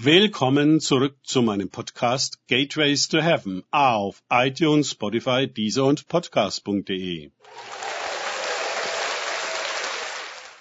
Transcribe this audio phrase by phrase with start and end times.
[0.00, 7.32] Willkommen zurück zu meinem Podcast Gateways to Heaven auf iTunes, Spotify, Deezer und Podcast.de.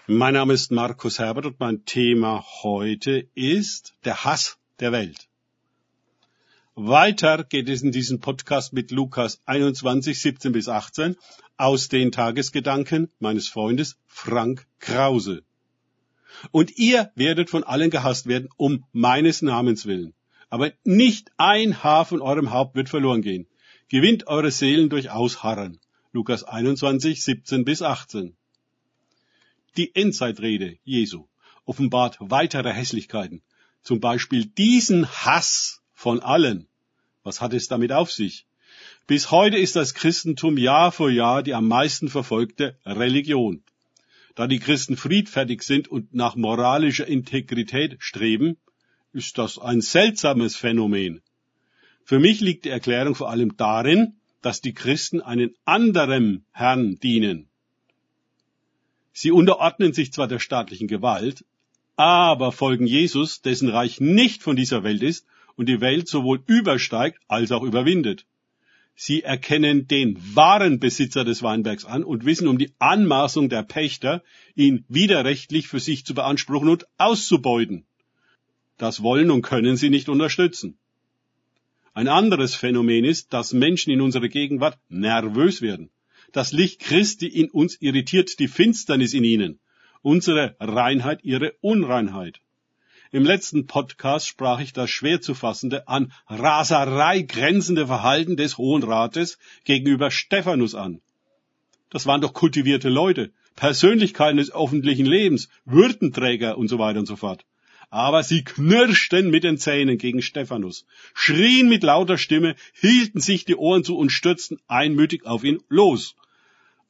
[0.07, 5.29] Mein Name ist Markus Herbert und mein Thema heute ist der Hass der Welt.
[6.73, 11.15] Weiter geht es in diesem Podcast mit Lukas 21, 17 bis 18
[11.57, 15.43] aus den Tagesgedanken meines Freundes Frank Krause.
[16.51, 20.13] Und ihr werdet von allen gehasst werden, um meines Namens willen.
[20.49, 23.47] Aber nicht ein Haar von eurem Haupt wird verloren gehen.
[23.89, 25.79] Gewinnt eure Seelen durch Ausharren.
[26.11, 28.35] Lukas 21, 17 bis 18.
[29.77, 31.27] Die Endzeitrede Jesu
[31.65, 33.43] offenbart weitere Hässlichkeiten.
[33.83, 36.67] Zum Beispiel diesen Hass von allen.
[37.23, 38.45] Was hat es damit auf sich?
[39.05, 43.63] Bis heute ist das Christentum Jahr für Jahr die am meisten verfolgte Religion.
[44.37, 48.57] Da die Christen friedfertig sind und nach moralischer Integrität streben,
[49.11, 51.23] ist das ein seltsames Phänomen.
[52.03, 57.49] Für mich liegt die Erklärung vor allem darin, dass die Christen einen anderen Herrn dienen.
[59.11, 61.43] Sie unterordnen sich zwar der staatlichen Gewalt,
[61.95, 67.19] aber folgen Jesus, dessen Reich nicht von dieser Welt ist und die Welt sowohl übersteigt
[67.27, 68.27] als auch überwindet.
[68.99, 74.23] Sie erkennen den wahren Besitzer des Weinbergs an und wissen um die Anmaßung der Pächter,
[74.55, 77.85] ihn widerrechtlich für sich zu beanspruchen und auszubeuten.
[78.79, 80.79] Das wollen und können sie nicht unterstützen.
[81.93, 85.91] Ein anderes Phänomen ist, dass Menschen in unserer Gegenwart nervös werden.
[86.31, 89.59] Das Licht Christi in uns irritiert die Finsternis in ihnen,
[90.01, 92.41] unsere Reinheit ihre Unreinheit.
[93.11, 98.83] Im letzten Podcast sprach ich das schwer zu fassende, an Raserei grenzende Verhalten des Hohen
[98.83, 101.01] Rates gegenüber Stephanus an.
[101.89, 107.15] Das waren doch kultivierte Leute, Persönlichkeiten des öffentlichen Lebens, Würdenträger und so weiter und so
[107.15, 107.45] fort.
[107.89, 113.55] Aber sie knirschten mit den Zähnen gegen Stephanus, schrien mit lauter Stimme, hielten sich die
[113.55, 116.15] Ohren zu und stürzten einmütig auf ihn los.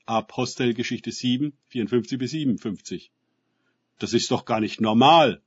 [0.07, 3.11] Apostelgeschichte 7, 54 bis 57.
[3.99, 5.41] Das ist doch gar nicht normal.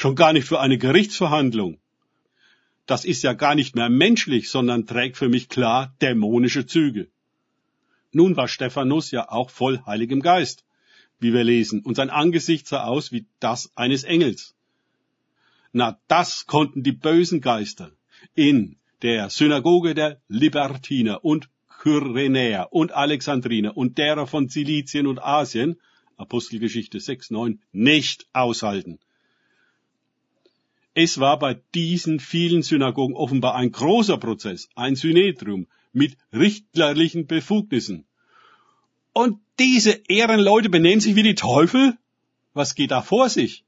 [0.00, 1.80] Schon gar nicht für eine Gerichtsverhandlung.
[2.86, 7.08] Das ist ja gar nicht mehr menschlich, sondern trägt für mich klar dämonische Züge.
[8.12, 10.64] Nun war Stephanus ja auch voll Heiligem Geist,
[11.18, 14.54] wie wir lesen, und sein Angesicht sah aus wie das eines Engels.
[15.72, 17.90] Na, das konnten die bösen Geister
[18.36, 25.80] in der Synagoge der Libertiner und Kyrenäer und Alexandriner und derer von Silizien und Asien,
[26.16, 29.00] Apostelgeschichte 6, 9, nicht aushalten.
[31.00, 38.04] Es war bei diesen vielen Synagogen offenbar ein großer Prozess, ein Synedrium mit richterlichen Befugnissen.
[39.12, 41.96] Und diese Ehrenleute benehmen sich wie die Teufel?
[42.52, 43.64] Was geht da vor sich?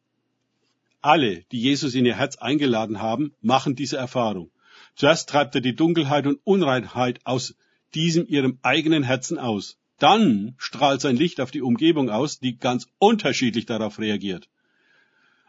[1.03, 4.51] Alle, die Jesus in ihr Herz eingeladen haben, machen diese Erfahrung.
[4.97, 7.55] Zuerst treibt er die Dunkelheit und Unreinheit aus
[7.95, 9.79] diesem ihrem eigenen Herzen aus.
[10.01, 14.49] Dann strahlt sein Licht auf die Umgebung aus, die ganz unterschiedlich darauf reagiert.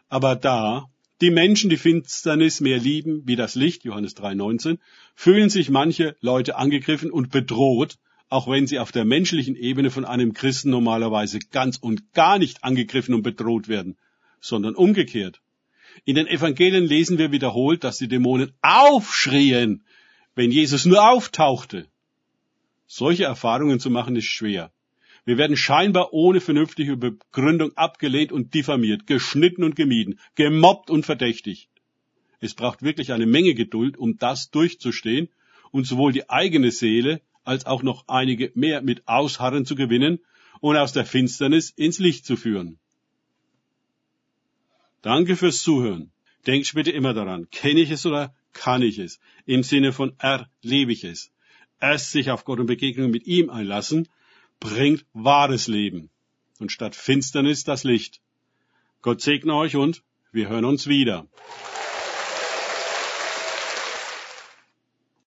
[0.08, 0.88] Aber da,
[1.22, 4.78] die Menschen die Finsternis mehr lieben wie das Licht, Johannes 3,19,
[5.14, 10.04] fühlen sich manche Leute angegriffen und bedroht, auch wenn sie auf der menschlichen Ebene von
[10.04, 13.96] einem Christen normalerweise ganz und gar nicht angegriffen und bedroht werden,
[14.40, 15.40] sondern umgekehrt.
[16.04, 19.84] In den Evangelien lesen wir wiederholt, dass die Dämonen aufschrien,
[20.34, 21.86] wenn Jesus nur auftauchte.
[22.88, 24.72] Solche Erfahrungen zu machen ist schwer.
[25.24, 31.68] Wir werden scheinbar ohne vernünftige Begründung abgelehnt und diffamiert, geschnitten und gemieden, gemobbt und verdächtigt.
[32.40, 35.28] Es braucht wirklich eine Menge Geduld, um das durchzustehen
[35.70, 40.18] und sowohl die eigene Seele als auch noch einige mehr mit Ausharren zu gewinnen
[40.60, 42.78] und aus der Finsternis ins Licht zu führen.
[45.02, 46.12] Danke fürs Zuhören.
[46.46, 49.20] Denkt bitte immer daran, kenne ich es oder kann ich es?
[49.46, 51.30] Im Sinne von erlebe ich es.
[51.80, 54.08] Erst sich auf Gott und Begegnung mit ihm einlassen,
[54.62, 56.08] bringt wahres Leben
[56.60, 58.20] und statt Finsternis das Licht.
[59.02, 61.26] Gott segne euch und wir hören uns wieder.